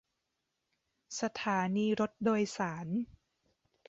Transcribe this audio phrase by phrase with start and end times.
[1.21, 2.87] สถานีรถโดยสาร